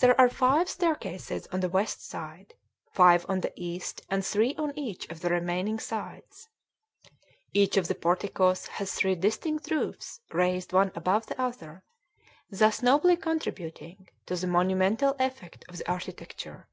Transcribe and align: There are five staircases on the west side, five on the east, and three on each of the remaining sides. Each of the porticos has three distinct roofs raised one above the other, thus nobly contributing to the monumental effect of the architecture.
There 0.00 0.18
are 0.18 0.30
five 0.30 0.66
staircases 0.70 1.46
on 1.48 1.60
the 1.60 1.68
west 1.68 2.08
side, 2.08 2.54
five 2.90 3.26
on 3.28 3.42
the 3.42 3.52
east, 3.54 4.00
and 4.08 4.24
three 4.24 4.54
on 4.54 4.72
each 4.78 5.06
of 5.10 5.20
the 5.20 5.28
remaining 5.28 5.78
sides. 5.78 6.48
Each 7.52 7.76
of 7.76 7.86
the 7.86 7.94
porticos 7.94 8.66
has 8.68 8.94
three 8.94 9.14
distinct 9.14 9.70
roofs 9.70 10.20
raised 10.32 10.72
one 10.72 10.90
above 10.94 11.26
the 11.26 11.38
other, 11.38 11.84
thus 12.48 12.82
nobly 12.82 13.14
contributing 13.18 14.08
to 14.24 14.36
the 14.36 14.46
monumental 14.46 15.14
effect 15.20 15.66
of 15.68 15.76
the 15.76 15.86
architecture. 15.86 16.66